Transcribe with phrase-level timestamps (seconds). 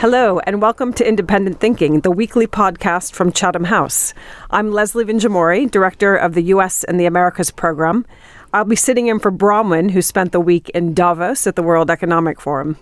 [0.00, 4.12] Hello, and welcome to Independent Thinking, the weekly podcast from Chatham House.
[4.50, 6.84] I'm Leslie Vinjamuri, director of the U.S.
[6.84, 8.04] and the Americas program.
[8.52, 11.90] I'll be sitting in for Bronwen, who spent the week in Davos at the World
[11.90, 12.76] Economic Forum.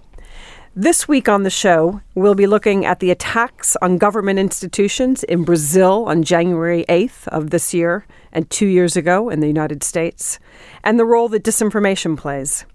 [0.74, 5.44] This week on the show, we'll be looking at the attacks on government institutions in
[5.44, 10.40] Brazil on January 8th of this year and two years ago in the United States,
[10.82, 12.66] and the role that disinformation plays.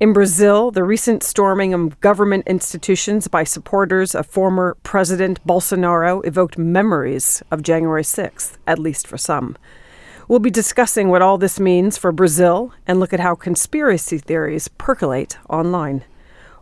[0.00, 6.56] In Brazil, the recent storming of government institutions by supporters of former President Bolsonaro evoked
[6.56, 9.58] memories of January 6th, at least for some.
[10.26, 14.68] We'll be discussing what all this means for Brazil and look at how conspiracy theories
[14.68, 16.02] percolate online.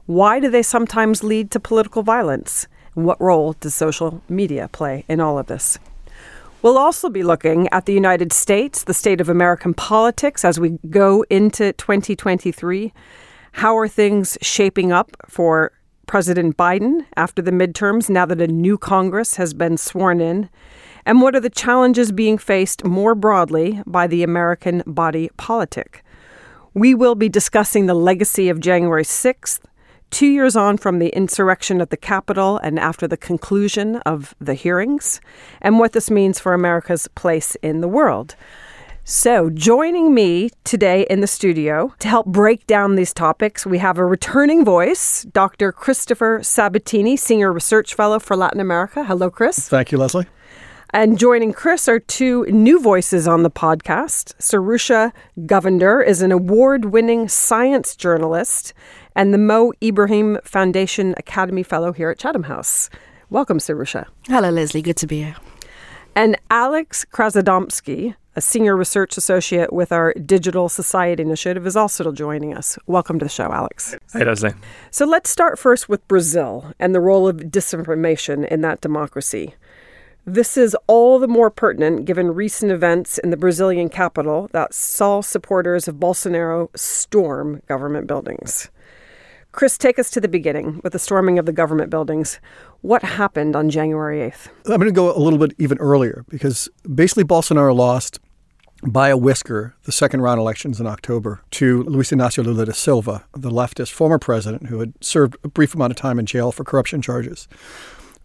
[0.06, 2.66] Why do they sometimes lead to political violence?
[2.96, 5.78] And what role does social media play in all of this?
[6.60, 10.80] We'll also be looking at the United States, the state of American politics as we
[10.90, 12.92] go into 2023.
[13.58, 15.72] How are things shaping up for
[16.06, 20.48] President Biden after the midterms now that a new Congress has been sworn in?
[21.04, 26.04] And what are the challenges being faced more broadly by the American body politic?
[26.72, 29.58] We will be discussing the legacy of January 6th,
[30.10, 34.54] Two years on from the insurrection at the Capitol and after the conclusion of the
[34.54, 35.20] hearings,
[35.60, 38.34] and what this means for America's place in the world.
[39.10, 43.96] So, joining me today in the studio to help break down these topics, we have
[43.96, 45.72] a returning voice, Dr.
[45.72, 49.06] Christopher Sabatini, Senior Research Fellow for Latin America.
[49.06, 49.66] Hello, Chris.
[49.66, 50.26] Thank you, Leslie.
[50.90, 54.34] And joining Chris are two new voices on the podcast.
[54.36, 58.74] Serusha Govender is an award winning science journalist
[59.16, 62.90] and the Mo Ibrahim Foundation Academy Fellow here at Chatham House.
[63.30, 64.04] Welcome, Serusha.
[64.26, 64.82] Hello, Leslie.
[64.82, 65.36] Good to be here.
[66.14, 72.54] And Alex Krasodomski, a senior research associate with our Digital Society Initiative, is also joining
[72.54, 72.78] us.
[72.86, 73.96] Welcome to the show, Alex.
[74.12, 74.54] Hey, Leslie.
[74.92, 79.54] So let's start first with Brazil and the role of disinformation in that democracy.
[80.24, 85.20] This is all the more pertinent given recent events in the Brazilian capital that saw
[85.20, 88.70] supporters of Bolsonaro storm government buildings.
[89.50, 92.38] Chris, take us to the beginning with the storming of the government buildings.
[92.82, 94.46] What happened on January 8th?
[94.66, 98.20] I'm going to go a little bit even earlier because basically Bolsonaro lost
[98.86, 103.24] by a whisker the second round elections in October to Luis Inácio Lula da Silva,
[103.36, 106.64] the leftist former president who had served a brief amount of time in jail for
[106.64, 107.48] corruption charges.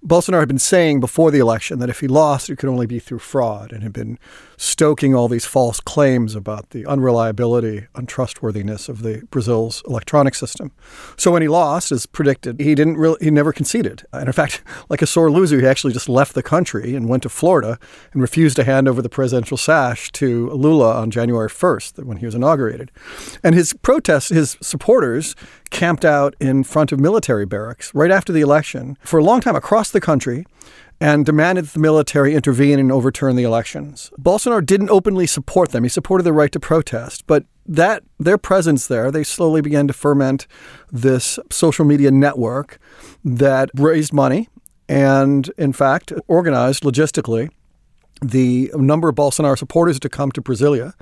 [0.05, 2.99] Bolsonaro had been saying before the election that if he lost, it could only be
[2.99, 4.19] through fraud and had been
[4.63, 10.71] stoking all these false claims about the unreliability, untrustworthiness of the Brazil's electronic system.
[11.17, 14.05] So when he lost, as predicted, he didn't really he never conceded.
[14.13, 17.23] And in fact, like a sore loser, he actually just left the country and went
[17.23, 17.77] to Florida
[18.13, 22.25] and refused to hand over the presidential sash to Lula on January 1st when he
[22.25, 22.89] was inaugurated.
[23.43, 25.35] And his protests, his supporters
[25.71, 29.55] camped out in front of military barracks right after the election for a long time
[29.55, 30.45] across the country
[31.03, 34.09] and demanded that the military intervene and overturn the elections.
[34.17, 35.83] Bolsonaro didn't openly support them.
[35.83, 39.93] He supported the right to protest, but that their presence there, they slowly began to
[39.93, 40.47] ferment
[40.93, 42.79] this social media network
[43.25, 44.47] that raised money
[44.87, 47.49] and in fact organized logistically
[48.21, 50.93] the number of Bolsonaro supporters to come to Brasilia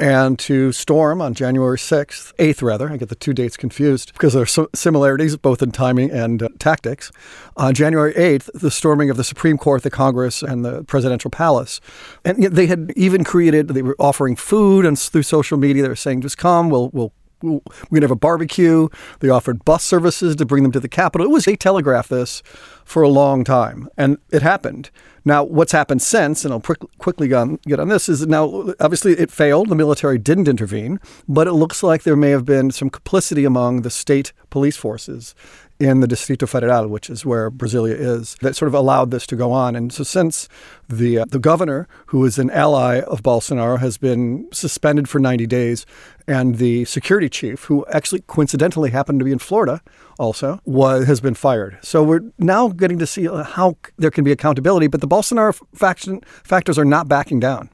[0.00, 4.32] and to storm on January 6th, 8th rather, I get the two dates confused because
[4.32, 7.12] there are similarities both in timing and uh, tactics.
[7.56, 11.80] On January 8th, the storming of the Supreme Court, the Congress, and the presidential palace.
[12.24, 15.96] And they had even created, they were offering food and through social media, they were
[15.96, 17.12] saying, just come, we'll, we'll
[17.42, 18.88] we're going to have a barbecue.
[19.20, 21.26] They offered bus services to bring them to the capital.
[21.26, 22.42] It was, they telegraphed this
[22.84, 24.90] for a long time, and it happened.
[25.24, 29.68] Now, what's happened since, and I'll quickly get on this, is now obviously it failed.
[29.68, 33.82] The military didn't intervene, but it looks like there may have been some complicity among
[33.82, 35.34] the state police forces
[35.80, 39.34] in the Distrito Federal, which is where Brasilia is, that sort of allowed this to
[39.34, 39.74] go on.
[39.74, 40.48] And so, since
[40.88, 45.46] the uh, the governor, who is an ally of Bolsonaro, has been suspended for 90
[45.46, 45.86] days,
[46.28, 49.80] and the security chief, who actually coincidentally happened to be in Florida,
[50.18, 51.78] also was has been fired.
[51.82, 56.20] So we're now getting to see how there can be accountability, but the Bolsonaro faction
[56.44, 57.70] factors are not backing down.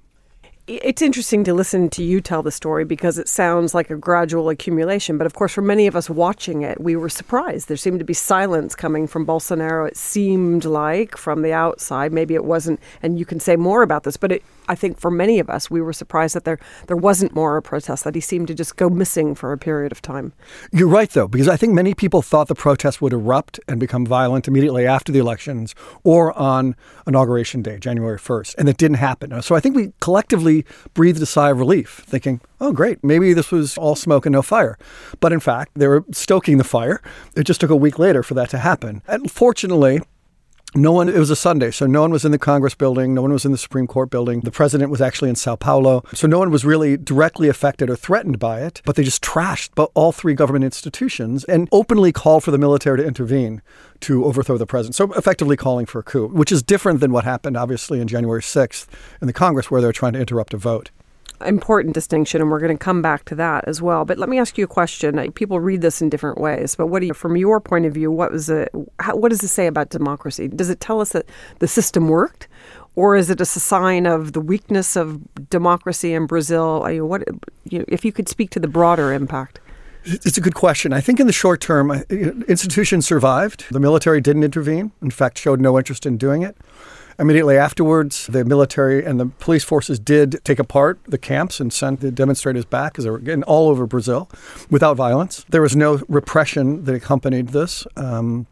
[0.68, 4.48] It's interesting to listen to you tell the story because it sounds like a gradual
[4.48, 5.16] accumulation.
[5.16, 7.68] But of course, for many of us watching it, we were surprised.
[7.68, 9.86] There seemed to be silence coming from Bolsonaro.
[9.86, 14.02] It seemed like from the outside, maybe it wasn't, and you can say more about
[14.02, 16.58] this, but it, I think for many of us, we were surprised that there,
[16.88, 19.92] there wasn't more a protest, that he seemed to just go missing for a period
[19.92, 20.32] of time.
[20.72, 24.04] You're right, though, because I think many people thought the protest would erupt and become
[24.04, 26.74] violent immediately after the elections or on
[27.06, 29.40] Inauguration Day, January 1st, and it didn't happen.
[29.42, 30.55] So I think we collectively
[30.94, 34.42] breathed a sigh of relief, thinking, oh, great, maybe this was all smoke and no
[34.42, 34.78] fire.
[35.20, 37.02] But in fact, they were stoking the fire.
[37.36, 39.02] It just took a week later for that to happen.
[39.06, 40.00] And fortunately,
[40.76, 43.23] no one, it was a Sunday, so no one was in the Congress building, no
[43.23, 44.40] one was in the Supreme Court building.
[44.40, 47.96] The president was actually in Sao Paulo, so no one was really directly affected or
[47.96, 52.50] threatened by it, but they just trashed all three government institutions and openly called for
[52.50, 53.62] the military to intervene
[54.00, 54.94] to overthrow the president.
[54.94, 58.43] So effectively calling for a coup, which is different than what happened, obviously, in January
[58.43, 58.87] 6th
[59.20, 60.90] in the Congress, where they're trying to interrupt a vote
[61.44, 64.04] important distinction, and we're going to come back to that as well.
[64.04, 65.32] But let me ask you a question.
[65.32, 68.10] People read this in different ways, but what do you, from your point of view,
[68.10, 68.70] what was it?
[69.12, 70.48] What does it say about democracy?
[70.48, 71.26] Does it tell us that
[71.58, 72.48] the system worked,
[72.94, 76.80] or is it a sign of the weakness of democracy in Brazil?
[77.06, 77.24] What,
[77.64, 79.60] you know, if you could speak to the broader impact.
[80.08, 80.92] It's a good question.
[80.92, 83.64] I think in the short term, institutions survived.
[83.72, 84.92] The military didn't intervene.
[85.02, 86.56] In fact, showed no interest in doing it.
[87.18, 92.00] Immediately afterwards, the military and the police forces did take apart the camps and sent
[92.00, 94.28] the demonstrators back because they were getting all over Brazil
[94.70, 95.44] without violence.
[95.48, 97.86] There was no repression that accompanied this.
[97.96, 98.46] Um,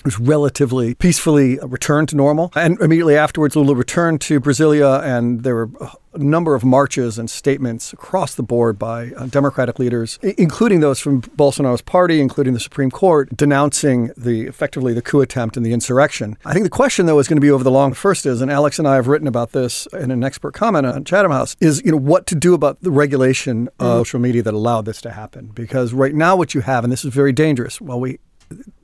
[0.00, 2.52] it was relatively peacefully returned to normal.
[2.54, 5.70] And immediately afterwards, Lula returned to Brasilia, and there were
[6.18, 11.22] number of marches and statements across the board by uh, Democratic leaders, including those from
[11.22, 16.36] Bolsonaro's party, including the Supreme Court, denouncing the effectively the coup attempt and the insurrection.
[16.44, 17.92] I think the question, though, is going to be over the long.
[17.92, 21.04] First is, and Alex and I have written about this in an expert comment on
[21.04, 23.98] Chatham House, is you know what to do about the regulation of mm-hmm.
[24.00, 25.48] social media that allowed this to happen.
[25.54, 27.80] Because right now, what you have, and this is very dangerous.
[27.80, 28.18] While we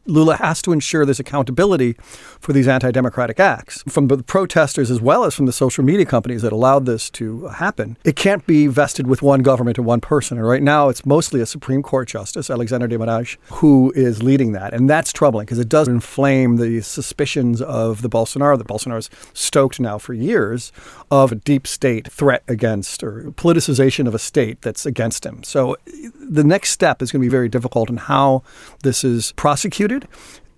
[0.07, 1.95] Lula has to ensure there's accountability
[2.41, 6.07] for these anti democratic acts from the protesters as well as from the social media
[6.07, 7.97] companies that allowed this to happen.
[8.05, 10.39] It can't be vested with one government or one person.
[10.39, 14.53] And right now, it's mostly a Supreme Court Justice, Alexandre de Moraes, who is leading
[14.53, 14.73] that.
[14.73, 19.81] And that's troubling because it does inflame the suspicions of the Bolsonaro that Bolsonaro's stoked
[19.81, 20.73] now for years
[21.11, 25.43] of a deep state threat against or politicization of a state that's against him.
[25.43, 25.77] So
[26.21, 28.43] the next step is going to be very difficult in how
[28.83, 29.96] this is prosecuted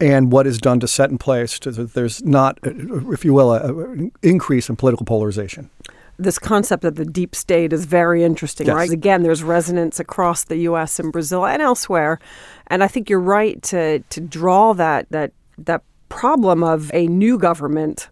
[0.01, 3.53] and what is done to set in place to, that there's not, if you will,
[3.53, 5.71] an increase in political polarization
[6.19, 8.75] this concept of the deep state is very interesting, yes.
[8.75, 8.91] right?
[8.91, 10.99] Again, there's resonance across the U.S.
[10.99, 12.19] and Brazil and elsewhere,
[12.67, 17.39] and I think you're right to to draw that that that problem of a new
[17.39, 18.09] government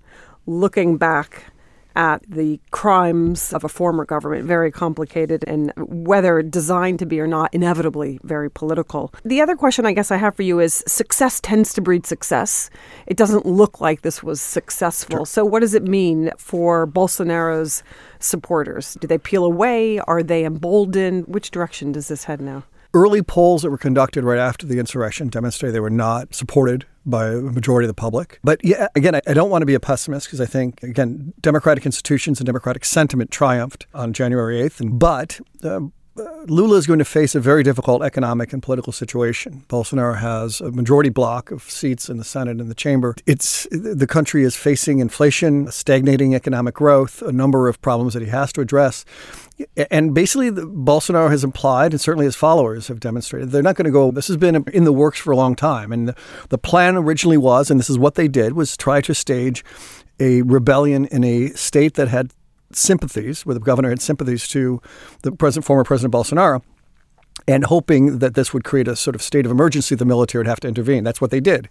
[0.47, 1.47] looking back
[1.97, 7.27] at the crimes of a former government, very complicated, and whether designed to be or
[7.27, 9.13] not, inevitably very political.
[9.25, 12.71] The other question I guess I have for you is success tends to breed success.
[13.07, 15.19] It doesn't look like this was successful.
[15.19, 15.27] Sure.
[15.27, 17.83] So, what does it mean for Bolsonaro's
[18.21, 18.97] supporters?
[19.01, 19.99] Do they peel away?
[20.01, 21.27] Are they emboldened?
[21.27, 22.65] Which direction does this head now?
[22.95, 27.29] Early polls that were conducted right after the insurrection demonstrated they were not supported by
[27.29, 28.41] a majority of the public.
[28.45, 31.33] But yeah, again, I, I don't want to be a pessimist because I think, again,
[31.41, 34.81] democratic institutions and democratic sentiment triumphed on January 8th.
[34.81, 35.93] And, but um,
[36.47, 39.65] Lula is going to face a very difficult economic and political situation.
[39.69, 43.15] Bolsonaro has a majority block of seats in the Senate and the chamber.
[43.27, 48.29] It's the country is facing inflation, stagnating economic growth, a number of problems that he
[48.29, 49.05] has to address.
[49.91, 53.91] And basically, Bolsonaro has implied, and certainly his followers have demonstrated, they're not going to
[53.91, 54.11] go.
[54.11, 55.93] This has been in the works for a long time.
[55.93, 56.17] And the,
[56.51, 59.65] the plan originally was, and this is what they did, was try to stage
[60.21, 62.33] a rebellion in a state that had
[62.73, 64.83] sympathies, where the governor had sympathies to
[65.23, 66.63] the president, former President Bolsonaro,
[67.49, 70.49] and hoping that this would create a sort of state of emergency, the military would
[70.49, 71.05] have to intervene.
[71.05, 71.69] That's what they did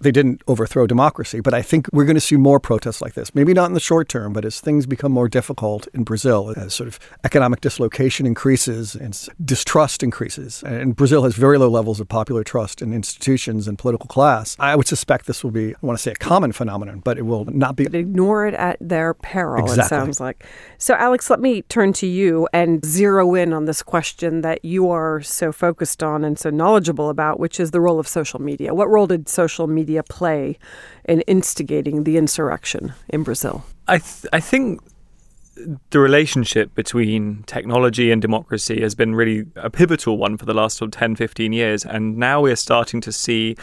[0.00, 1.40] they didn't overthrow democracy.
[1.40, 3.34] But I think we're going to see more protests like this.
[3.34, 6.74] Maybe not in the short term, but as things become more difficult in Brazil, as
[6.74, 12.08] sort of economic dislocation increases and distrust increases, and Brazil has very low levels of
[12.08, 15.98] popular trust in institutions and political class, I would suspect this will be, I want
[15.98, 17.84] to say a common phenomenon, but it will not be.
[17.84, 19.84] Ignore it at their peril, exactly.
[19.84, 20.44] it sounds like.
[20.78, 24.90] So, Alex, let me turn to you and zero in on this question that you
[24.90, 28.74] are so focused on and so knowledgeable about, which is the role of social media.
[28.74, 30.58] What role did social media media play
[31.04, 33.64] in instigating the insurrection in Brazil?
[33.86, 34.80] I th- I think
[35.90, 40.76] the relationship between technology and democracy has been really a pivotal one for the last
[40.76, 41.86] sort of 10, 15 years.
[41.86, 43.56] And now we're starting to see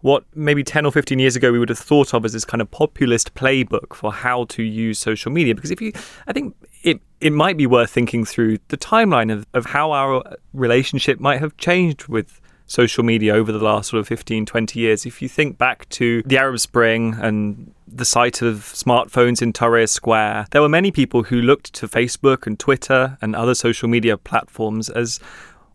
[0.00, 2.60] what maybe 10 or 15 years ago we would have thought of as this kind
[2.60, 5.54] of populist playbook for how to use social media.
[5.54, 5.92] Because if you,
[6.26, 10.36] I think it, it might be worth thinking through the timeline of, of how our
[10.52, 15.06] relationship might have changed with social media over the last sort of 15, 20 years.
[15.06, 19.88] If you think back to the Arab Spring and the sight of smartphones in Tahrir
[19.88, 24.16] Square, there were many people who looked to Facebook and Twitter and other social media
[24.16, 25.20] platforms as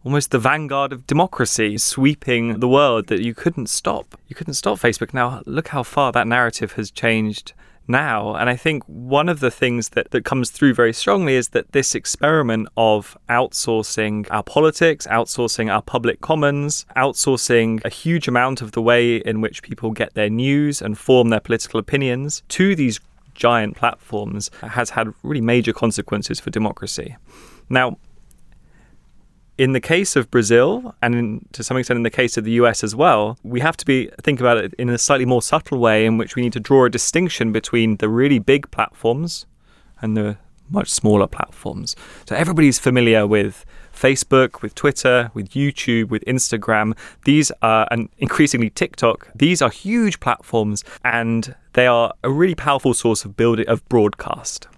[0.03, 4.17] almost the vanguard of democracy sweeping the world that you couldn't stop.
[4.27, 5.13] You couldn't stop Facebook.
[5.13, 7.53] Now, look how far that narrative has changed
[7.89, 8.35] now.
[8.35, 11.71] And I think one of the things that, that comes through very strongly is that
[11.71, 18.71] this experiment of outsourcing our politics, outsourcing our public commons, outsourcing a huge amount of
[18.71, 22.99] the way in which people get their news and form their political opinions to these
[23.33, 27.15] giant platforms has had really major consequences for democracy.
[27.69, 27.97] Now,
[29.59, 32.51] in the case of Brazil, and in, to some extent in the case of the
[32.51, 35.79] US as well, we have to be think about it in a slightly more subtle
[35.79, 39.45] way, in which we need to draw a distinction between the really big platforms
[40.01, 40.37] and the
[40.69, 41.97] much smaller platforms.
[42.25, 46.97] So everybody's familiar with Facebook, with Twitter, with YouTube, with Instagram.
[47.25, 52.93] These are, and increasingly TikTok, these are huge platforms and they are a really powerful
[52.93, 54.69] source of building of broadcast.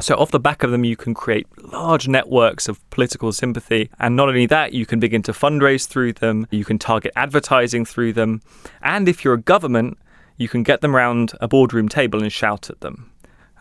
[0.00, 3.90] So, off the back of them, you can create large networks of political sympathy.
[3.98, 7.84] And not only that, you can begin to fundraise through them, you can target advertising
[7.84, 8.40] through them.
[8.80, 9.98] And if you're a government,
[10.36, 13.10] you can get them around a boardroom table and shout at them.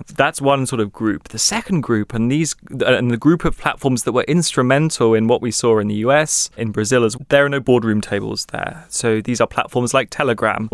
[0.06, 1.30] That's one sort of group.
[1.30, 5.42] The second group, and these, and the group of platforms that were instrumental in what
[5.42, 8.86] we saw in the US, in Brazil, as there are no boardroom tables there.
[8.90, 10.70] So these are platforms like Telegram,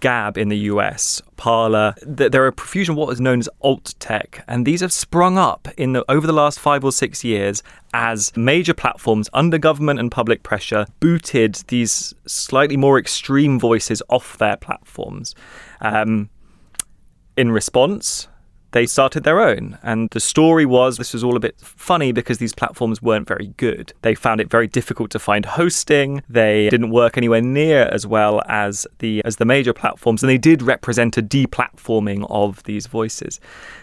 [0.00, 1.94] Gab in the US, Parler.
[2.02, 5.38] There are a profusion of what is known as alt tech, and these have sprung
[5.38, 7.62] up in the, over the last five or six years
[7.92, 14.36] as major platforms under government and public pressure booted these slightly more extreme voices off
[14.38, 15.34] their platforms.
[15.80, 16.28] Um,
[17.36, 18.28] in response,
[18.74, 19.78] they started their own.
[19.84, 23.54] And the story was this was all a bit funny because these platforms weren't very
[23.56, 23.92] good.
[24.02, 26.22] They found it very difficult to find hosting.
[26.28, 30.38] They didn't work anywhere near as well as the as the major platforms, and they
[30.38, 33.40] did represent a deplatforming of these voices.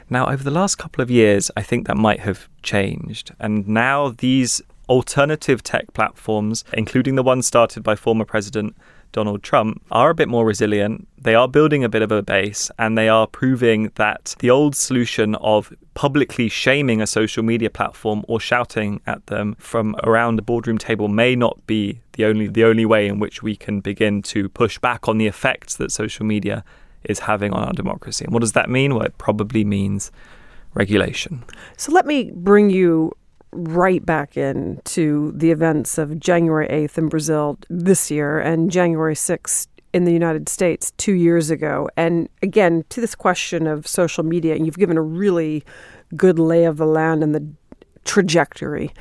[0.10, 3.31] Now, over the last couple of years, I think that might have changed.
[3.39, 8.75] And now these alternative tech platforms, including the one started by former President
[9.12, 11.08] Donald Trump are a bit more resilient.
[11.18, 14.75] They are building a bit of a base and they are proving that the old
[14.75, 20.41] solution of publicly shaming a social media platform or shouting at them from around the
[20.41, 24.22] boardroom table may not be the only the only way in which we can begin
[24.22, 26.63] to push back on the effects that social media
[27.03, 28.25] is having on our democracy.
[28.25, 28.94] And what does that mean?
[28.94, 30.12] Well, it probably means
[30.74, 31.44] regulation.
[31.77, 33.12] So let me bring you
[33.53, 39.67] right back into the events of January 8th in Brazil this year and January 6th
[39.93, 41.89] in the United States two years ago.
[41.98, 45.63] And again, to this question of social media, and you've given a really
[46.15, 47.46] good lay of the land and the
[48.05, 48.91] trajectory.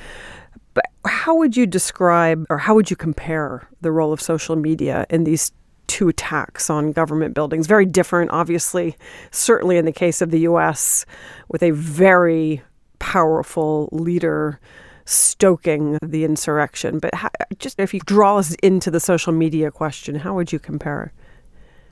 [0.75, 5.07] But how would you describe or how would you compare the role of social media
[5.11, 5.53] in these
[5.87, 7.67] two attacks on government buildings?
[7.67, 8.97] Very different, obviously,
[9.31, 11.05] certainly in the case of the US,
[11.49, 12.63] with a very
[13.01, 14.61] powerful leader
[15.05, 17.01] stoking the insurrection.
[17.01, 20.61] But how, just if you draw us into the social media question, how would you
[20.61, 21.13] compare?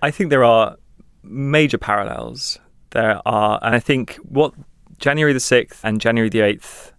[0.03, 0.77] I think there are
[1.25, 2.59] major parallels.
[2.91, 4.55] There are, and I think what
[4.99, 6.93] January the 6th and January the 8th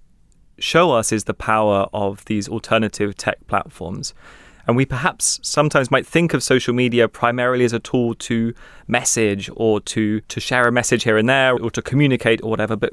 [0.60, 4.14] show us is the power of these alternative tech platforms.
[4.68, 8.54] And we perhaps sometimes might think of social media primarily as a tool to
[8.88, 12.76] message or to, to share a message here and there or to communicate or whatever.
[12.76, 12.92] But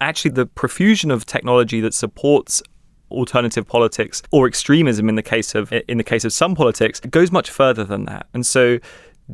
[0.00, 2.62] actually the profusion of technology that supports
[3.10, 7.30] alternative politics or extremism in the case of in the case of some politics goes
[7.30, 8.26] much further than that.
[8.32, 8.78] And so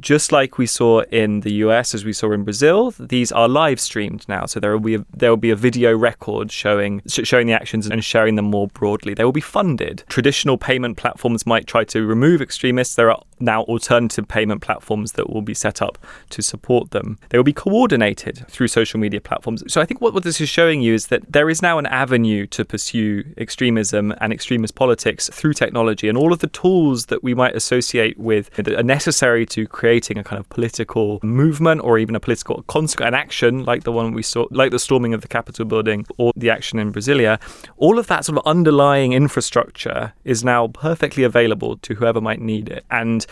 [0.01, 3.81] just like we saw in the US, as we saw in Brazil, these are live
[3.81, 4.47] streamed now.
[4.47, 7.87] So there will be a, there will be a video record showing showing the actions
[7.87, 9.15] and sharing them more broadly.
[9.15, 10.05] They will be funded.
[10.09, 12.95] Traditional payment platforms might try to remove extremists.
[12.95, 15.99] There are now alternative payment platforms that will be set up
[16.31, 17.19] to support them.
[17.31, 19.63] They will be coordinated through social media platforms.
[19.73, 21.87] So I think what, what this is showing you is that there is now an
[21.87, 27.23] avenue to pursue extremism and extremist politics through technology, and all of the tools that
[27.23, 31.99] we might associate with that are necessary to creating a kind of political movement or
[31.99, 32.65] even a political
[33.01, 36.33] an action like the one we saw, like the storming of the Capitol building or
[36.37, 37.41] the action in Brasilia,
[37.77, 42.69] all of that sort of underlying infrastructure is now perfectly available to whoever might need
[42.69, 42.85] it.
[42.91, 43.27] And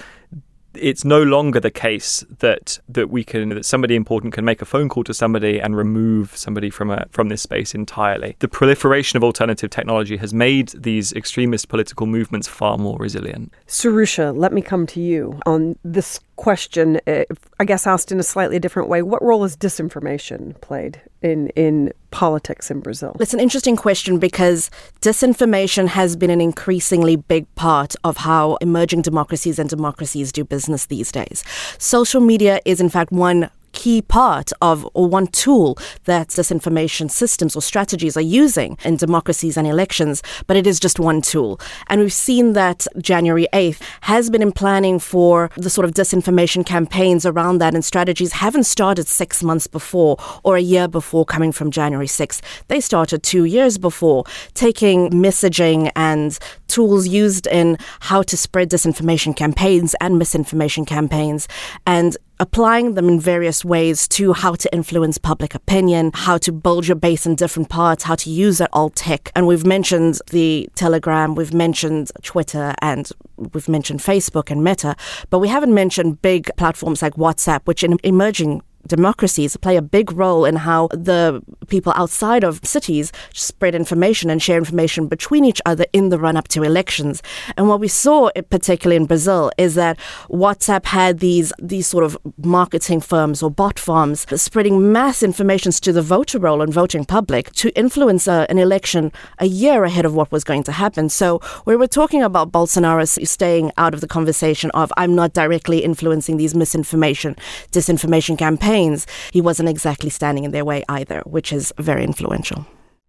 [0.81, 4.65] it's no longer the case that that we can that somebody important can make a
[4.65, 8.37] phone call to somebody and remove somebody from a from this space entirely.
[8.39, 13.53] The proliferation of alternative technology has made these extremist political movements far more resilient.
[13.67, 17.01] Serusha, let me come to you on this question.
[17.07, 17.25] Uh,
[17.59, 19.03] I guess asked in a slightly different way.
[19.03, 23.17] What role has disinformation played in in politics in Brazil?
[23.21, 29.03] It's an interesting question because disinformation has been an increasingly big part of how emerging
[29.03, 31.45] democracies and democracies do business these days.
[31.79, 37.55] Social media is, in fact, one key part of or one tool that disinformation systems
[37.55, 41.61] or strategies are using in democracies and elections, but it is just one tool.
[41.89, 46.65] And we've seen that January 8th has been in planning for the sort of disinformation
[46.65, 51.53] campaigns around that, and strategies haven't started six months before or a year before coming
[51.53, 52.41] from January 6th.
[52.69, 59.37] They started two years before, taking messaging and tools used in how to spread disinformation
[59.37, 61.47] campaigns and misinformation campaigns
[61.87, 66.87] and applying them in various ways to how to influence public opinion, how to build
[66.87, 69.31] your base in different parts, how to use that alt tech.
[69.35, 74.97] And we've mentioned the Telegram, we've mentioned Twitter, and we've mentioned Facebook and Meta,
[75.31, 80.13] but we haven't mentioned big platforms like WhatsApp, which in emerging democracies play a big
[80.13, 85.61] role in how the people outside of cities spread information and share information between each
[85.67, 87.23] other in the run up to elections.
[87.57, 92.17] And what we saw, particularly in Brazil, is that WhatsApp had these these sort of
[92.39, 97.51] marketing firms or bot farms spreading mass information to the voter roll and voting public
[97.53, 101.09] to influence uh, an election a year ahead of what was going to happen.
[101.09, 105.79] So we were talking about Bolsonaro staying out of the conversation of I'm not directly
[105.83, 107.37] influencing these misinformation,
[107.73, 112.67] disinformation campaigns campaigns, he wasn't exactly standing in their way either, which is very influential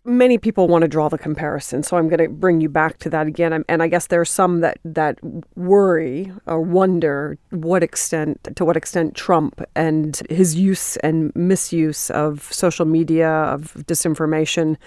[0.07, 3.09] many people want to draw the comparison, so I'm going to bring you back to
[3.09, 3.63] that again.
[3.67, 5.19] And I guess there are some that that
[5.55, 12.41] worry or wonder what extent to what extent Trump and his use and misuse of
[12.51, 14.77] social media of disinformation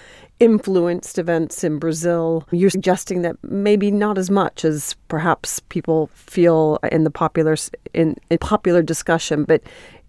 [0.40, 2.48] influenced events in Brazil.
[2.50, 7.56] You're suggesting that maybe not as much as perhaps people feel in the popular
[7.92, 9.62] in, in popular discussion, but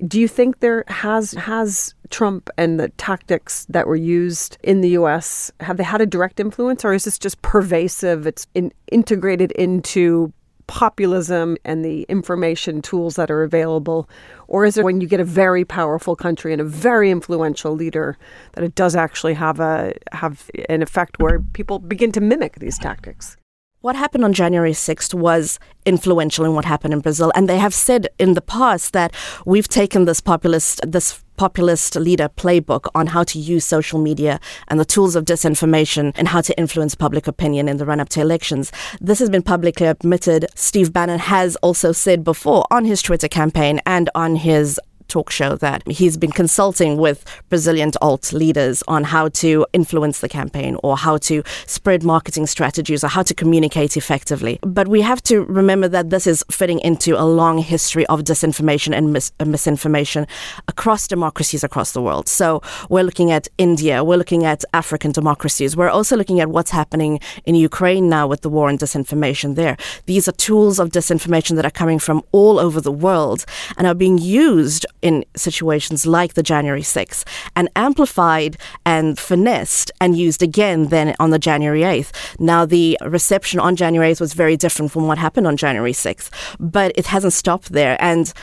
[0.07, 4.89] do you think there has has Trump and the tactics that were used in the
[4.89, 5.51] U.S.
[5.59, 8.27] have they had a direct influence, or is this just pervasive?
[8.27, 10.33] It's in, integrated into
[10.67, 14.09] populism and the information tools that are available?
[14.47, 18.17] Or is it when you get a very powerful country and a very influential leader
[18.53, 22.77] that it does actually have a have an effect where people begin to mimic these
[22.77, 23.37] tactics?
[23.81, 25.57] What happened on January 6th was
[25.87, 27.31] influential in what happened in Brazil.
[27.33, 29.11] And they have said in the past that
[29.43, 34.79] we've taken this populist, this populist leader playbook on how to use social media and
[34.79, 38.21] the tools of disinformation and how to influence public opinion in the run up to
[38.21, 38.71] elections.
[39.01, 40.45] This has been publicly admitted.
[40.53, 44.79] Steve Bannon has also said before on his Twitter campaign and on his
[45.11, 47.19] talk show that he's been consulting with
[47.49, 53.03] Brazilian alt leaders on how to influence the campaign or how to spread marketing strategies
[53.03, 54.59] or how to communicate effectively.
[54.61, 58.95] But we have to remember that this is fitting into a long history of disinformation
[58.97, 60.25] and mis- uh, misinformation
[60.67, 62.27] across democracies across the world.
[62.27, 66.71] So we're looking at India, we're looking at African democracies, we're also looking at what's
[66.71, 69.75] happening in Ukraine now with the war and disinformation there.
[70.05, 73.45] These are tools of disinformation that are coming from all over the world
[73.77, 77.23] and are being used in situations like the January 6th
[77.55, 82.11] and amplified and finessed and used again then on the January 8th.
[82.39, 86.29] Now, the reception on January 8th was very different from what happened on January 6th,
[86.59, 87.97] but it hasn't stopped there.
[87.99, 88.33] And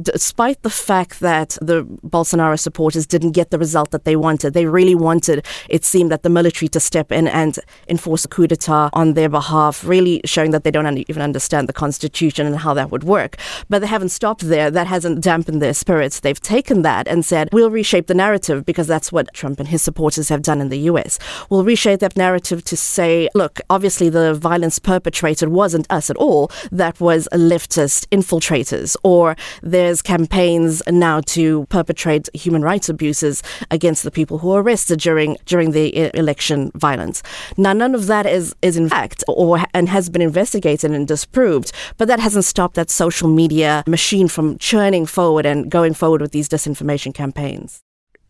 [0.00, 4.66] despite the fact that the Bolsonaro supporters didn't get the result that they wanted, they
[4.66, 8.90] really wanted, it seemed, that the military to step in and enforce a coup d'etat
[8.92, 12.90] on their behalf, really showing that they don't even understand the constitution and how that
[12.90, 13.36] would work.
[13.68, 14.70] But they haven't stopped there.
[14.70, 16.20] That hasn't dampened their spirits.
[16.20, 19.82] They've taken that and said, we'll reshape the narrative because that's what Trump and his
[19.82, 21.18] supporters have done in the US.
[21.50, 26.50] We'll reshape that narrative to say, look, obviously the violence perpetrated wasn't us at all.
[26.70, 33.42] That was leftist infiltrators or their there's campaigns now to perpetrate human rights abuses
[33.72, 37.20] against the people who were arrested during during the uh, election violence.
[37.56, 41.72] Now, none of that is is in fact or and has been investigated and disproved,
[41.98, 46.30] but that hasn't stopped that social media machine from churning forward and going forward with
[46.30, 47.82] these disinformation campaigns.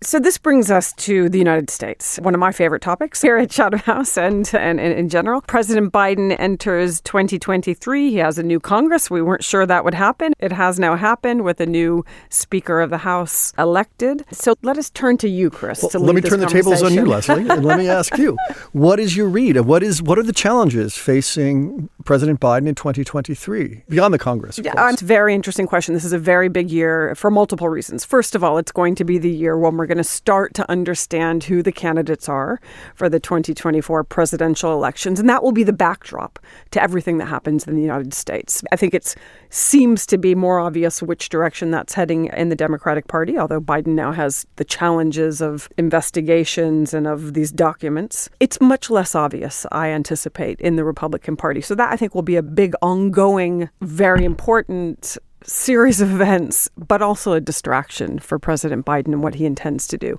[0.03, 3.51] So this brings us to the United States, one of my favorite topics here at
[3.51, 5.43] Chatham House and, and, and, in general.
[5.43, 8.11] President Biden enters 2023.
[8.11, 9.13] He has a new Congress.
[9.13, 10.33] We weren't sure that would happen.
[10.41, 14.25] It has now happened with a new Speaker of the House elected.
[14.33, 15.83] So let us turn to you, Chris.
[15.83, 18.37] Well, let me turn the tables on you, Leslie, and let me ask you:
[18.73, 19.57] What is your read?
[19.61, 24.59] What is what are the challenges facing President Biden in 2023 beyond the Congress?
[24.59, 25.95] Yeah, it's a very interesting question.
[25.95, 28.05] This is a very big year for multiple reasons.
[28.05, 30.71] First of all, it's going to be the year when we're going to start to
[30.71, 32.59] understand who the candidates are
[32.95, 35.21] for the 2024 presidential elections.
[35.21, 36.39] And that will be the backdrop
[36.71, 38.63] to everything that happens in the United States.
[38.73, 39.15] I think it
[39.51, 43.89] seems to be more obvious which direction that's heading in the Democratic Party, although Biden
[43.89, 48.31] now has the challenges of investigations and of these documents.
[48.41, 51.61] It's much less obvious, I anticipate, in the Republican Party.
[51.61, 57.03] So that I think will be a big, ongoing, very important series of events, but
[57.03, 60.19] also a distraction for President Biden and what he intends to do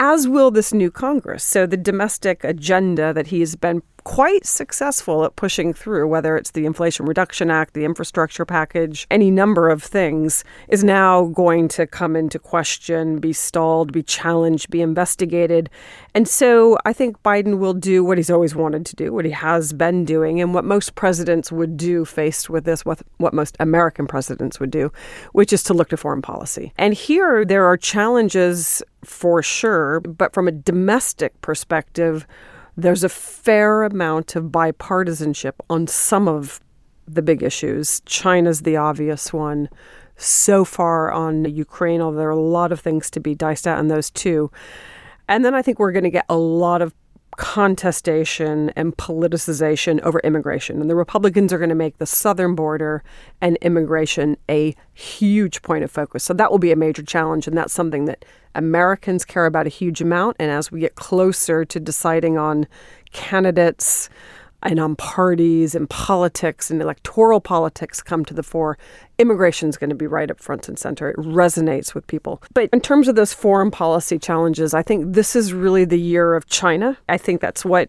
[0.00, 1.42] as will this new Congress.
[1.42, 6.64] So, the domestic agenda that he's been quite successful at pushing through, whether it's the
[6.64, 12.16] Inflation Reduction Act, the infrastructure package, any number of things, is now going to come
[12.16, 15.68] into question, be stalled, be challenged, be investigated.
[16.14, 19.30] And so I think Biden will do what he's always wanted to do, what he
[19.30, 23.58] has been doing, and what most presidents would do faced with this, what, what most
[23.60, 24.90] American presidents would do,
[25.32, 26.72] which is to look to foreign policy.
[26.78, 32.26] And here there are challenges for sure, but from a domestic perspective,
[32.78, 36.60] there's a fair amount of bipartisanship on some of
[37.08, 38.00] the big issues.
[38.06, 39.68] China's the obvious one.
[40.16, 43.80] So far on Ukraine, although there are a lot of things to be diced out
[43.80, 44.52] in those too.
[45.26, 46.94] And then I think we're going to get a lot of
[47.38, 50.80] contestation and politicization over immigration.
[50.80, 53.04] And the Republicans are going to make the southern border
[53.40, 56.24] and immigration a huge point of focus.
[56.24, 57.46] So that will be a major challenge.
[57.46, 58.24] And that's something that
[58.56, 60.36] Americans care about a huge amount.
[60.40, 62.66] And as we get closer to deciding on
[63.12, 64.10] candidates,
[64.62, 68.76] and on parties and politics and electoral politics come to the fore,
[69.18, 71.10] immigration is going to be right up front and center.
[71.10, 72.42] It resonates with people.
[72.54, 76.34] But in terms of those foreign policy challenges, I think this is really the year
[76.34, 76.98] of China.
[77.08, 77.88] I think that's what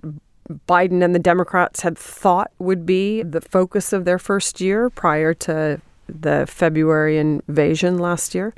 [0.67, 5.33] Biden and the Democrats had thought would be the focus of their first year prior
[5.35, 8.53] to the February invasion last year.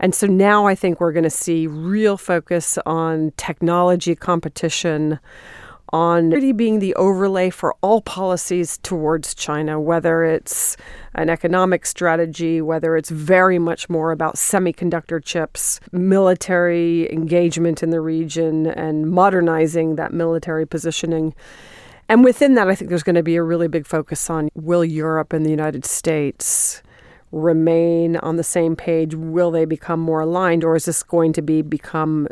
[0.00, 5.18] And so now I think we're going to see real focus on technology competition
[5.92, 10.76] on really being the overlay for all policies towards China, whether it's
[11.14, 18.00] an economic strategy, whether it's very much more about semiconductor chips, military engagement in the
[18.00, 21.34] region, and modernizing that military positioning.
[22.08, 24.84] And within that, I think there's going to be a really big focus on will
[24.84, 26.82] Europe and the United States
[27.32, 29.14] remain on the same page?
[29.14, 32.28] Will they become more aligned, or is this going to be become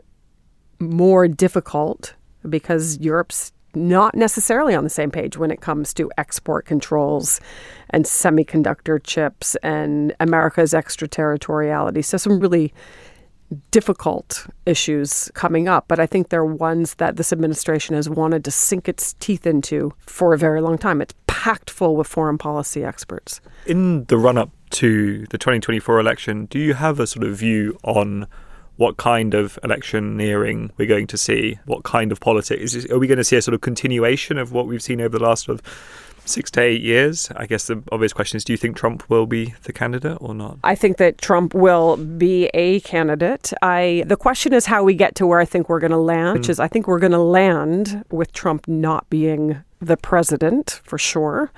[0.79, 2.15] more difficult
[2.47, 7.41] because Europe's not necessarily on the same page when it comes to export controls
[7.91, 12.03] and semiconductor chips and America's extraterritoriality.
[12.03, 12.73] So, some really
[13.71, 18.51] difficult issues coming up, but I think they're ones that this administration has wanted to
[18.51, 21.01] sink its teeth into for a very long time.
[21.01, 23.41] It's packed full with foreign policy experts.
[23.67, 27.79] In the run up to the 2024 election, do you have a sort of view
[27.85, 28.27] on
[28.77, 32.75] what kind of electioneering we're going to see, what kind of politics.
[32.75, 35.19] Is, are we going to see a sort of continuation of what we've seen over
[35.19, 35.67] the last sort of
[36.25, 37.31] six to eight years?
[37.37, 40.35] I guess the obvious question is do you think Trump will be the candidate or
[40.35, 40.59] not?
[40.65, 43.53] I think that Trump will be a candidate.
[43.63, 46.37] I the question is how we get to where I think we're going to land,
[46.37, 46.41] mm.
[46.41, 50.99] which is I think we're going to land with Trump not being the president for
[50.99, 51.51] sure.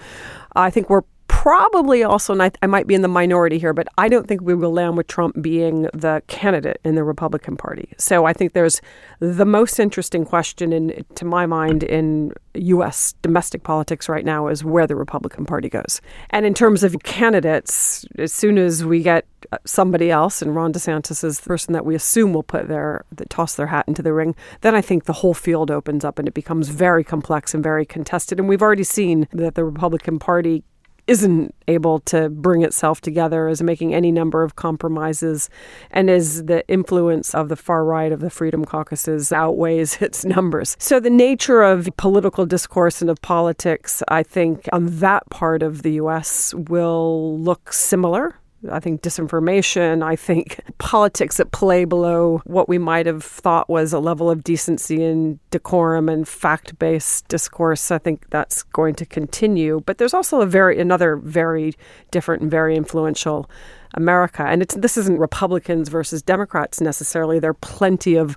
[0.54, 1.02] I think we're
[1.38, 4.40] probably also, and I, I, might be in the minority here, but I don't think
[4.40, 7.92] we will land with Trump being the candidate in the Republican Party.
[7.96, 8.81] So I think there's
[9.20, 13.14] the most interesting question, in, to my mind, in U.S.
[13.22, 16.01] domestic politics right now is where the Republican Party goes.
[16.31, 19.24] And in terms of candidates, as soon as we get
[19.64, 23.55] somebody else, and Ron DeSantis is the person that we assume will put their toss
[23.55, 26.35] their hat into the ring, then I think the whole field opens up and it
[26.35, 28.40] becomes very complex and very contested.
[28.40, 30.64] And we've already seen that the Republican Party
[31.09, 35.51] isn't able to bring itself together, is making any number of compromises,
[35.90, 40.77] and is the influence of the far right of the Freedom Caucuses outweighs its numbers.
[40.79, 45.83] So the nature of political discourse and of politics, I think, on that part of
[45.83, 46.55] the U.S.
[46.55, 48.37] will look similar
[48.71, 53.92] I think disinformation, I think politics that play below what we might have thought was
[53.92, 57.90] a level of decency and decorum and fact based discourse.
[57.90, 59.81] I think that's going to continue.
[59.87, 61.75] But there's also a very another very
[62.11, 63.49] different and very influential
[63.94, 64.42] America.
[64.42, 67.38] And it's this isn't Republicans versus Democrats necessarily.
[67.38, 68.37] There are plenty of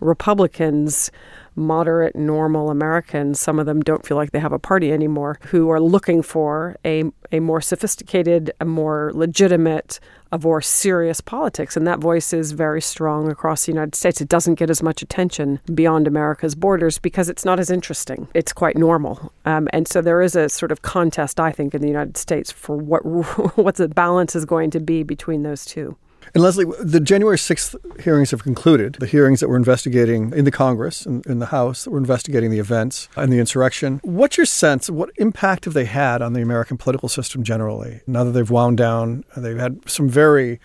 [0.00, 1.10] Republicans
[1.54, 5.70] moderate, normal Americans, some of them don't feel like they have a party anymore, who
[5.70, 10.00] are looking for a, a more sophisticated, a more legitimate,
[10.32, 11.76] a more serious politics.
[11.76, 14.20] And that voice is very strong across the United States.
[14.20, 18.28] It doesn't get as much attention beyond America's borders because it's not as interesting.
[18.34, 19.32] It's quite normal.
[19.44, 22.50] Um, and so there is a sort of contest, I think, in the United States
[22.50, 23.04] for what,
[23.56, 25.96] what the balance is going to be between those two.
[26.34, 28.96] And Leslie, the January 6th hearings have concluded.
[29.00, 32.50] The hearings that were investigating in the Congress and in the House that were investigating
[32.50, 34.00] the events and the insurrection.
[34.02, 34.88] What's your sense?
[34.88, 38.00] What impact have they had on the American political system generally?
[38.06, 40.60] Now that they've wound down, they've had some very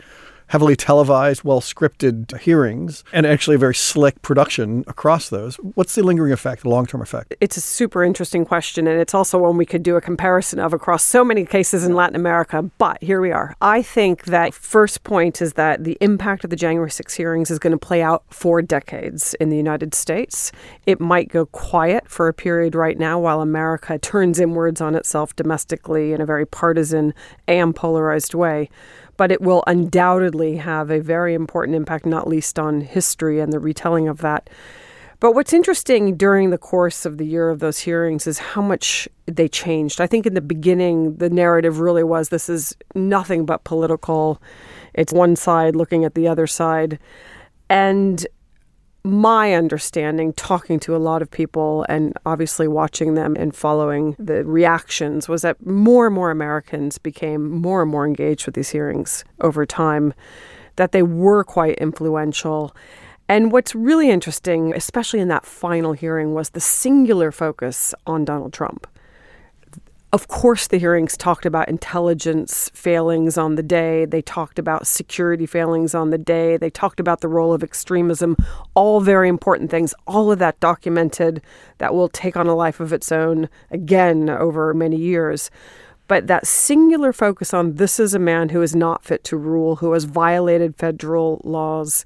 [0.47, 5.55] heavily televised, well scripted hearings, and actually a very slick production across those.
[5.57, 7.35] What's the lingering effect, the long term effect?
[7.41, 10.73] It's a super interesting question, and it's also one we could do a comparison of
[10.73, 12.63] across so many cases in Latin America.
[12.77, 13.55] But here we are.
[13.61, 17.59] I think that first point is that the impact of the January 6 hearings is
[17.59, 20.51] going to play out for decades in the United States.
[20.85, 25.35] It might go quiet for a period right now while America turns inwards on itself
[25.35, 27.13] domestically in a very partisan
[27.47, 28.69] and polarized way
[29.17, 33.59] but it will undoubtedly have a very important impact, not least on history and the
[33.59, 34.49] retelling of that.
[35.19, 39.09] But what's interesting during the course of the year of those hearings is how much
[39.25, 39.99] they changed.
[39.99, 44.39] I think in the beginning, the narrative really was this is nothing but political.
[44.93, 46.99] It's one side looking at the other side.
[47.67, 48.25] And
[49.07, 54.43] my understanding, talking to a lot of people and obviously watching them and following the
[54.45, 59.25] reactions, was that more and more Americans became more and more engaged with these hearings
[59.41, 60.13] over time,
[60.75, 62.75] that they were quite influential.
[63.29, 68.53] And what's really interesting, especially in that final hearing, was the singular focus on Donald
[68.53, 68.87] Trump.
[70.13, 74.05] Of course, the hearings talked about intelligence failings on the day.
[74.05, 76.55] They talked about security failings on the day.
[76.55, 78.37] They talked about the role of extremism,
[78.73, 79.93] all very important things.
[80.07, 81.41] All of that documented
[81.79, 85.51] that will take on a life of its own again over many years.
[86.07, 89.75] But that singular focus on this is a man who is not fit to rule,
[89.75, 92.05] who has violated federal laws,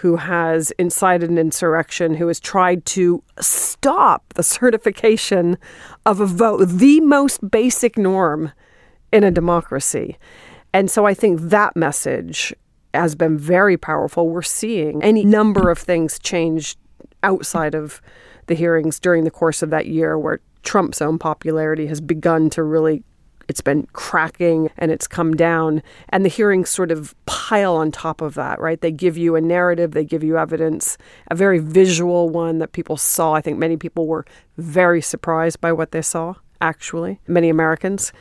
[0.00, 5.58] who has incited an insurrection, who has tried to stop the certification
[6.06, 8.50] of a vote, the most basic norm
[9.12, 10.16] in a democracy.
[10.72, 12.54] And so I think that message
[12.94, 14.30] has been very powerful.
[14.30, 16.76] We're seeing any number of things change
[17.22, 18.00] outside of
[18.46, 22.62] the hearings during the course of that year where Trump's own popularity has begun to
[22.62, 23.02] really
[23.50, 25.82] it's been cracking and it's come down.
[26.08, 28.80] And the hearings sort of pile on top of that, right?
[28.80, 30.96] They give you a narrative, they give you evidence,
[31.30, 33.34] a very visual one that people saw.
[33.34, 34.24] I think many people were
[34.56, 38.12] very surprised by what they saw, actually, many Americans.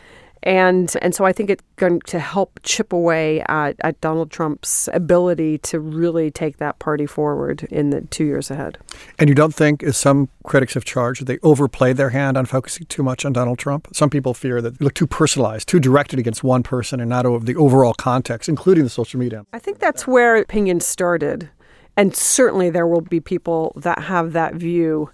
[0.43, 4.87] And and so I think it's going to help chip away at, at Donald Trump's
[4.93, 8.77] ability to really take that party forward in the two years ahead.
[9.17, 12.45] And you don't think, as some critics have charged, that they overplayed their hand on
[12.45, 13.89] focusing too much on Donald Trump?
[13.93, 17.25] Some people fear that they look too personalized, too directed against one person and not
[17.25, 19.45] of the overall context, including the social media.
[19.51, 21.49] I think that's where opinion started.
[21.97, 25.09] And certainly there will be people that have that view.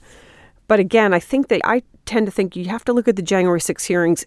[0.68, 3.24] But again, I think that I tend to think you have to look at the
[3.24, 4.24] January 6 hearings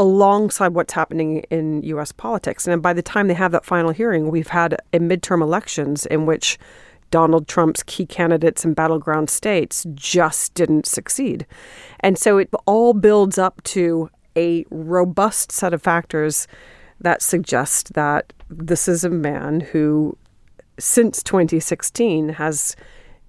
[0.00, 2.10] alongside what's happening in U.S.
[2.10, 2.66] politics.
[2.66, 6.24] And by the time they have that final hearing, we've had a midterm elections in
[6.24, 6.58] which
[7.10, 11.46] Donald Trump's key candidates in battleground states just didn't succeed.
[12.00, 16.48] And so it all builds up to a robust set of factors
[17.00, 20.16] that suggest that this is a man who,
[20.78, 22.74] since 2016, has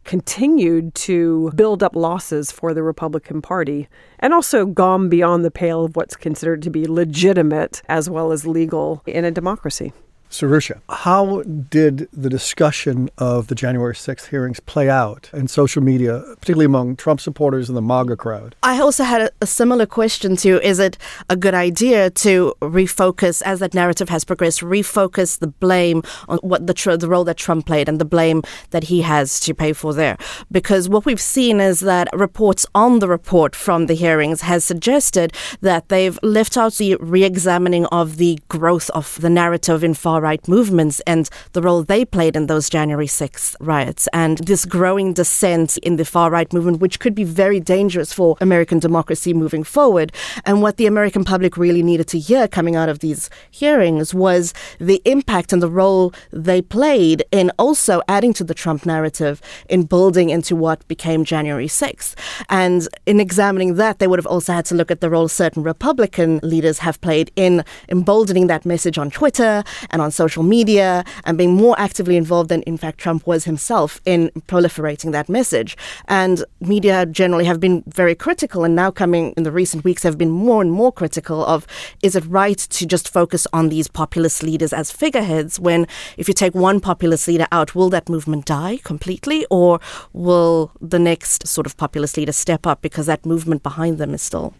[0.03, 3.87] continued to build up losses for the Republican Party
[4.19, 8.47] and also gone beyond the pale of what's considered to be legitimate as well as
[8.47, 9.93] legal in a democracy.
[10.31, 16.23] Serusha, how did the discussion of the January 6th hearings play out in social media,
[16.39, 18.55] particularly among Trump supporters and the MAGA crowd?
[18.63, 20.97] I also had a, similar question to is it
[21.29, 26.65] a good idea to refocus, as that narrative has progressed, refocus the blame on what
[26.65, 29.93] the, the role that Trump played and the blame that he has to pay for
[29.93, 30.17] there?
[30.49, 35.33] Because what we've seen is that reports on the report from the hearings has suggested
[35.59, 40.20] that they've left out the re examining of the growth of the narrative in far
[40.21, 45.13] right movements and the role they played in those January 6th riots and this growing
[45.13, 49.63] dissent in the far right movement, which could be very dangerous for American democracy moving
[49.63, 50.11] forward.
[50.45, 54.53] And what the American public really needed to hear coming out of these hearings was
[54.79, 59.83] the impact and the role they played in also adding to the Trump narrative in
[59.83, 62.15] building into what became January 6th.
[62.49, 65.63] And in examining that, they would have also had to look at the role certain
[65.63, 71.03] Republican leaders have played in emboldening that message on Twitter and on on social media
[71.23, 75.77] and being more actively involved than, in fact, Trump was himself in proliferating that message.
[76.07, 80.17] And media generally have been very critical, and now coming in the recent weeks have
[80.17, 81.65] been more and more critical of
[82.03, 86.33] is it right to just focus on these populist leaders as figureheads when if you
[86.33, 89.79] take one populist leader out, will that movement die completely, or
[90.13, 94.21] will the next sort of populist leader step up because that movement behind them is
[94.21, 94.53] still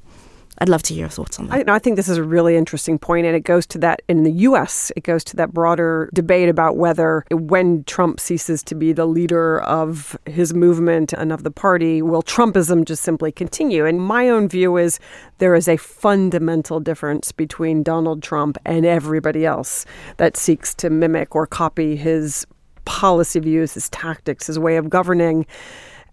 [0.61, 1.67] I'd love to hear your thoughts on that.
[1.67, 4.21] I, I, think this is a really interesting point, and it goes to that in
[4.21, 4.91] the U.S.
[4.95, 9.61] It goes to that broader debate about whether, when Trump ceases to be the leader
[9.61, 13.87] of his movement and of the party, will Trumpism just simply continue?
[13.87, 14.99] And my own view is
[15.39, 19.83] there is a fundamental difference between Donald Trump and everybody else
[20.17, 22.45] that seeks to mimic or copy his
[22.85, 25.47] policy views, his tactics, his way of governing.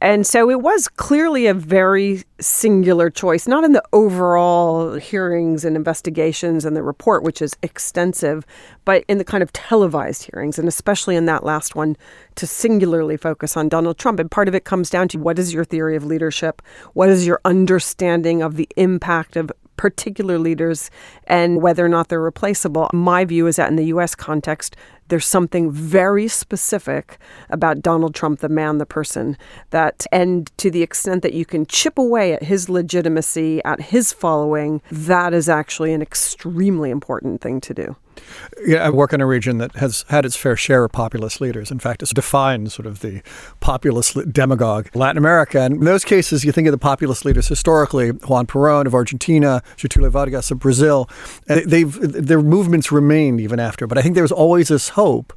[0.01, 5.75] And so it was clearly a very singular choice, not in the overall hearings and
[5.75, 8.47] investigations and the report, which is extensive,
[8.85, 11.97] but in the kind of televised hearings, and especially in that last one,
[12.37, 14.21] to singularly focus on Donald Trump.
[14.21, 16.63] And part of it comes down to what is your theory of leadership?
[16.93, 20.91] What is your understanding of the impact of particular leaders
[21.27, 22.91] and whether or not they're replaceable.
[22.93, 24.77] My view is that in the US context,
[25.09, 29.39] there's something very specific about Donald Trump, the man, the person,
[29.71, 34.13] that, and to the extent that you can chip away at his legitimacy, at his
[34.13, 37.97] following, that is actually an extremely important thing to do.
[38.67, 41.71] Yeah, I work in a region that has had its fair share of populist leaders.
[41.71, 43.23] In fact, it's defined sort of the
[43.61, 45.61] populist demagogue Latin America.
[45.61, 49.63] And in those cases, you think of the populist leaders historically, Juan Perón of Argentina,
[49.77, 51.09] Getulio Vargas of Brazil.
[51.47, 53.87] They've their movements remained even after.
[53.87, 55.33] But I think there was always this hope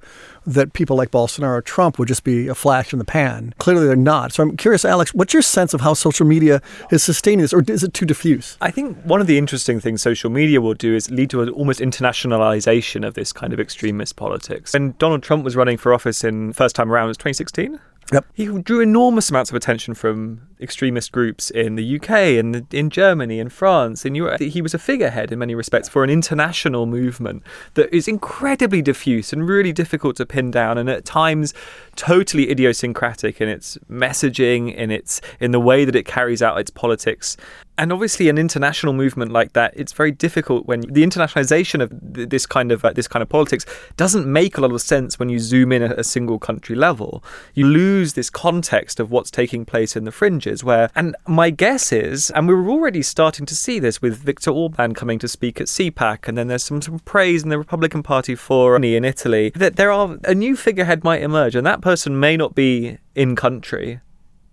[0.46, 3.54] that people like Bolsonaro or Trump would just be a flash in the pan.
[3.58, 4.34] Clearly, they're not.
[4.34, 7.64] So I'm curious, Alex, what's your sense of how social media is sustaining this, or
[7.68, 8.58] is it too diffuse?
[8.62, 11.50] I think one of the interesting things social media will do is lead to an
[11.50, 14.74] almost internationalization of this kind of extremist politics.
[14.74, 17.80] When Donald Trump was running for office in first time around, it was 2016.
[18.12, 18.26] Yep.
[18.34, 23.40] He drew enormous amounts of attention from extremist groups in the UK and in Germany
[23.40, 24.42] and France and Europe.
[24.42, 27.44] He was a figurehead in many respects for an international movement
[27.76, 31.54] that is incredibly diffuse and really difficult to pin down and at times
[31.96, 36.70] totally idiosyncratic in its messaging, in its in the way that it carries out its
[36.70, 37.38] politics.
[37.82, 41.90] And obviously, an international movement like that, it's very difficult when the internationalization of
[42.30, 43.66] this kind of uh, this kind of politics
[43.98, 47.24] doesn't make a lot of sense when you zoom in at a single country level.
[47.56, 50.64] You lose this context of what's taking place in the fringes.
[50.64, 54.52] Where, and my guess is, and we were already starting to see this with Viktor
[54.52, 58.04] Orban coming to speak at CPAC, and then there's some, some praise in the Republican
[58.04, 62.20] Party for in Italy that there are a new figurehead might emerge, and that person
[62.20, 64.02] may not be in country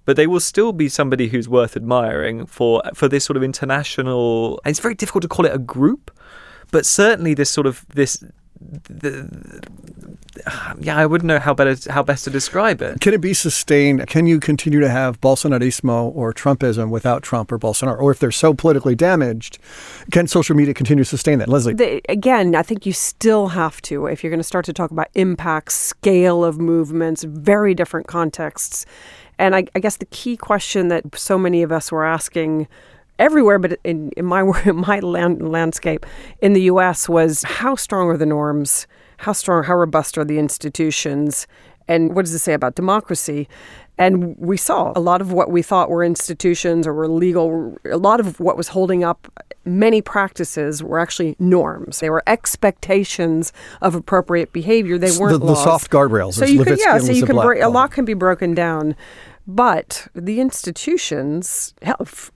[0.08, 4.58] but they will still be somebody who's worth admiring for for this sort of international.
[4.64, 6.10] it's very difficult to call it a group,
[6.70, 8.24] but certainly this sort of this.
[8.60, 9.62] The,
[10.80, 13.00] yeah, I wouldn't know how better how best to describe it.
[13.00, 14.06] Can it be sustained?
[14.06, 18.00] Can you continue to have Bolsonarismo or Trumpism without Trump or Bolsonaro?
[18.00, 19.58] Or if they're so politically damaged,
[20.10, 21.48] can social media continue to sustain that?
[21.48, 24.72] Leslie, the, again, I think you still have to if you're going to start to
[24.72, 28.86] talk about impact, scale of movements, very different contexts.
[29.38, 32.66] And I, I guess the key question that so many of us were asking
[33.18, 36.07] everywhere, but in, in my in my land, landscape
[36.40, 37.09] in the U.S.
[37.09, 38.87] was how strong are the norms?
[39.18, 41.46] How strong, how robust are the institutions?
[41.88, 43.48] And what does it say about democracy?
[43.96, 47.96] And we saw a lot of what we thought were institutions or were legal, a
[47.96, 49.26] lot of what was holding up
[49.64, 51.98] many practices were actually norms.
[51.98, 54.98] They were expectations of appropriate behavior.
[54.98, 56.35] They weren't the, the soft guardrails.
[56.35, 58.94] So you could, yeah, so you can break, a lot can be broken down.
[59.50, 61.72] But the institutions,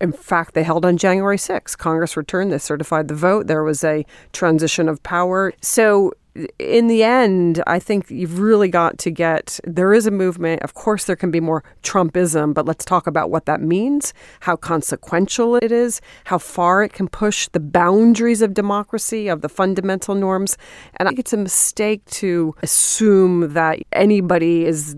[0.01, 1.77] in fact, they held on January 6th.
[1.77, 3.49] Congress returned, they certified the vote.
[3.49, 5.53] There was a transition of power.
[5.61, 6.15] So
[6.59, 10.63] in the end, I think you've really got to get there is a movement.
[10.63, 14.57] Of course, there can be more Trumpism, but let's talk about what that means, how
[14.57, 20.15] consequential it is, how far it can push the boundaries of democracy, of the fundamental
[20.15, 20.57] norms.
[20.97, 24.97] And I think it's a mistake to assume that anybody is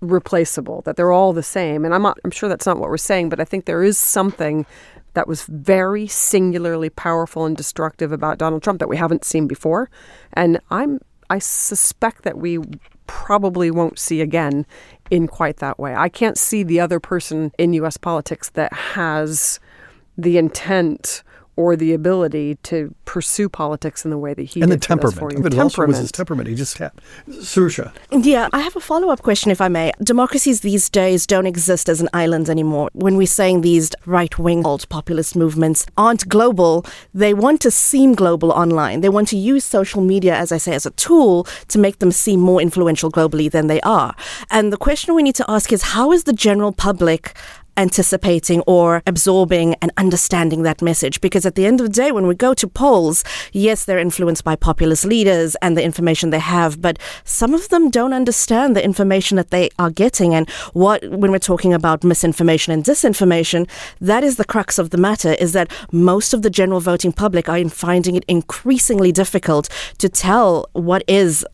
[0.00, 1.84] replaceable, that they're all the same.
[1.84, 3.98] And I'm not, I'm sure that's not what we're saying, but I think there is
[3.98, 4.66] something
[5.14, 9.90] that was very singularly powerful and destructive about Donald Trump that we haven't seen before.
[10.32, 12.58] And I'm I suspect that we
[13.06, 14.66] probably won't see again
[15.10, 15.94] in quite that way.
[15.94, 19.58] I can't see the other person in US politics that has
[20.16, 21.22] the intent
[21.56, 25.18] or the ability to pursue politics in the way that he and did the temperament.
[25.18, 25.40] For you.
[25.40, 25.88] But temperament.
[25.88, 26.48] was his temperament.
[26.48, 26.92] He just had
[27.28, 27.92] Serusha.
[28.10, 29.92] Yeah, I have a follow up question, if I may.
[30.02, 32.90] Democracies these days don't exist as an island anymore.
[32.92, 38.14] When we're saying these right wing alt populist movements aren't global, they want to seem
[38.14, 39.00] global online.
[39.00, 42.10] They want to use social media, as I say, as a tool to make them
[42.10, 44.14] seem more influential globally than they are.
[44.50, 47.34] And the question we need to ask is how is the general public
[47.76, 51.20] anticipating or absorbing and understanding that message.
[51.20, 54.44] Because at the end of the day, when we go to polls, yes, they're influenced
[54.44, 58.84] by populist leaders and the information they have, but some of them don't understand the
[58.84, 60.34] information that they are getting.
[60.34, 63.68] And what, when we're talking about misinformation and disinformation,
[64.00, 67.48] that is the crux of the matter is that most of the general voting public
[67.48, 69.68] are finding it increasingly difficult
[69.98, 71.44] to tell what is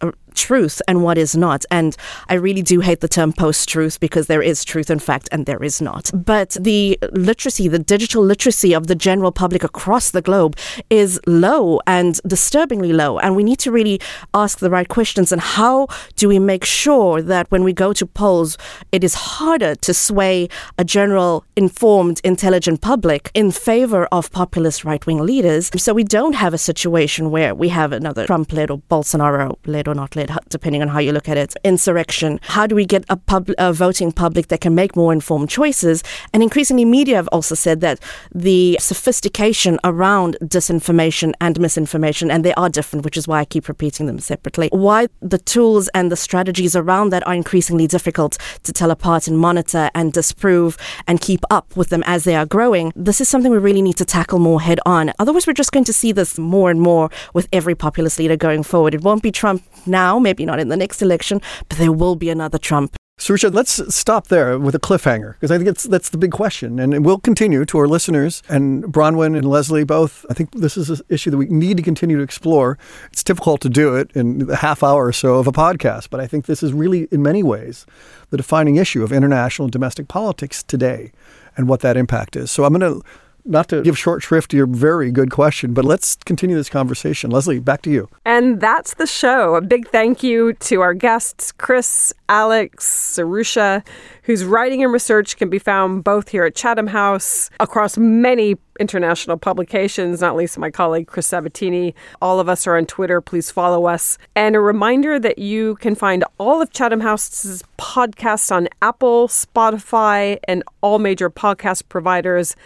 [0.41, 1.64] truth and what is not.
[1.70, 1.97] And
[2.28, 5.47] I really do hate the term post truth because there is truth in fact and
[5.47, 6.11] there is not.
[6.14, 10.57] But the literacy, the digital literacy of the general public across the globe
[10.88, 13.18] is low and disturbingly low.
[13.18, 14.01] And we need to really
[14.34, 15.32] ask the right questions.
[15.32, 18.57] And how do we make sure that when we go to polls,
[18.93, 25.05] it is harder to sway a general, informed, intelligent public in favor of populist right
[25.07, 25.70] wing leaders?
[25.76, 29.88] So we don't have a situation where we have another Trump led or Bolsonaro led
[29.88, 32.40] or not led depending on how you look at it, insurrection.
[32.42, 36.02] How do we get a, pub, a voting public that can make more informed choices?
[36.32, 38.00] And increasingly, media have also said that
[38.34, 43.68] the sophistication around disinformation and misinformation, and they are different, which is why I keep
[43.68, 44.68] repeating them separately.
[44.72, 49.38] Why the tools and the strategies around that are increasingly difficult to tell apart and
[49.38, 50.76] monitor and disprove
[51.06, 52.92] and keep up with them as they are growing.
[52.96, 55.12] This is something we really need to tackle more head on.
[55.18, 58.62] Otherwise, we're just going to see this more and more with every populist leader going
[58.62, 58.94] forward.
[58.94, 62.30] It won't be Trump now, maybe not in the next election, but there will be
[62.30, 62.96] another Trump.
[63.20, 66.78] Serusha, let's stop there with a cliffhanger because I think it's, that's the big question.
[66.78, 70.24] And we'll continue to our listeners and Bronwen and Leslie both.
[70.30, 72.78] I think this is an issue that we need to continue to explore.
[73.12, 76.18] It's difficult to do it in a half hour or so of a podcast, but
[76.18, 77.84] I think this is really, in many ways,
[78.30, 81.12] the defining issue of international and domestic politics today
[81.58, 82.50] and what that impact is.
[82.50, 83.06] So I'm going to
[83.45, 87.30] not to give short shrift to your very good question, but let's continue this conversation.
[87.30, 88.09] Leslie, back to you.
[88.24, 89.55] And that's the show.
[89.55, 93.86] A big thank you to our guests, Chris, Alex, Serusha,
[94.22, 99.36] whose writing and research can be found both here at Chatham House, across many international
[99.36, 101.95] publications, not least my colleague Chris Sabatini.
[102.22, 103.20] All of us are on Twitter.
[103.20, 104.16] Please follow us.
[104.34, 110.38] And a reminder that you can find all of Chatham House's podcasts on Apple, Spotify,
[110.45, 112.57] and all major podcast providers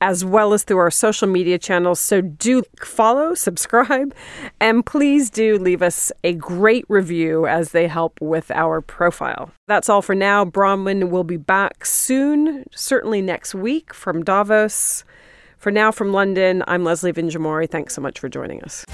[0.00, 2.00] as well as through our social media channels.
[2.00, 4.14] So do follow, subscribe,
[4.60, 9.50] and please do leave us a great review as they help with our profile.
[9.66, 10.44] That's all for now.
[10.44, 15.04] Bronwen will be back soon, certainly next week from Davos.
[15.58, 17.68] For now, from London, I'm Leslie Vinjamuri.
[17.68, 18.84] Thanks so much for joining us.